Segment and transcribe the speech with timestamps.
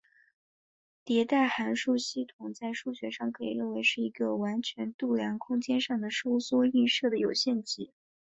[1.05, 7.93] 迭代函数系统在数学上可以认为是一个完全度量空间上的收缩映射的有限集。